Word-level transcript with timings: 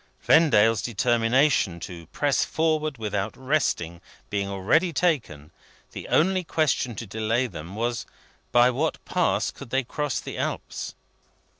Vendale's 0.23 0.81
determination 0.81 1.79
to 1.81 2.07
press 2.07 2.43
forward, 2.43 2.97
without 2.97 3.37
resting, 3.37 4.01
being 4.31 4.47
already 4.49 4.91
taken, 4.91 5.51
the 5.91 6.07
only 6.07 6.43
question 6.43 6.95
to 6.95 7.05
delay 7.05 7.45
them 7.45 7.75
was 7.75 8.07
by 8.51 8.71
what 8.71 8.97
Pass 9.05 9.51
could 9.51 9.69
they 9.69 9.83
cross 9.83 10.19
the 10.19 10.39
Alps? 10.39 10.95